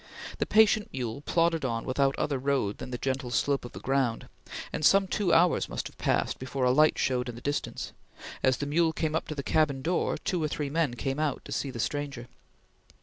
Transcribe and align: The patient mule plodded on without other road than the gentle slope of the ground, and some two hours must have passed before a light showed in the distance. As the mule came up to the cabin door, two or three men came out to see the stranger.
The 0.39 0.47
patient 0.47 0.89
mule 0.91 1.21
plodded 1.21 1.63
on 1.63 1.85
without 1.85 2.17
other 2.17 2.39
road 2.39 2.79
than 2.79 2.89
the 2.89 2.97
gentle 2.97 3.29
slope 3.29 3.63
of 3.65 3.73
the 3.73 3.79
ground, 3.79 4.27
and 4.73 4.83
some 4.83 5.05
two 5.07 5.31
hours 5.31 5.69
must 5.69 5.85
have 5.85 5.97
passed 5.99 6.39
before 6.39 6.63
a 6.63 6.71
light 6.71 6.97
showed 6.97 7.29
in 7.29 7.35
the 7.35 7.39
distance. 7.39 7.91
As 8.41 8.57
the 8.57 8.65
mule 8.65 8.93
came 8.93 9.13
up 9.13 9.27
to 9.27 9.35
the 9.35 9.43
cabin 9.43 9.83
door, 9.83 10.17
two 10.17 10.41
or 10.43 10.47
three 10.47 10.71
men 10.71 10.95
came 10.95 11.19
out 11.19 11.45
to 11.45 11.51
see 11.51 11.69
the 11.69 11.77
stranger. 11.79 12.27